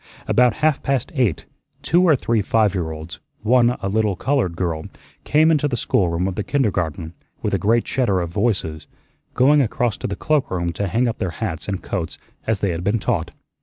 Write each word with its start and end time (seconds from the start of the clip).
About 0.27 0.55
half 0.65 0.81
past 0.81 1.11
eight, 1.13 1.45
two 1.83 2.01
or 2.01 2.15
three 2.15 2.41
five 2.41 2.73
year 2.73 2.89
olds, 2.89 3.19
one 3.43 3.77
a 3.83 3.87
little 3.87 4.15
colored 4.15 4.55
girl, 4.55 4.85
came 5.25 5.51
into 5.51 5.67
the 5.67 5.77
schoolroom 5.77 6.27
of 6.27 6.33
the 6.33 6.43
kindergarten 6.43 7.13
with 7.43 7.53
a 7.53 7.59
great 7.59 7.85
chatter 7.85 8.19
of 8.19 8.31
voices, 8.31 8.87
going 9.35 9.61
across 9.61 9.97
to 9.97 10.07
the 10.07 10.15
cloakroom 10.15 10.71
to 10.73 10.87
hang 10.87 11.07
up 11.07 11.19
their 11.19 11.29
hats 11.29 11.67
and 11.67 11.83
coats 11.83 12.17
as 12.47 12.61
they 12.61 12.71
had 12.71 12.83
been 12.83 12.97
taught. 12.97 13.29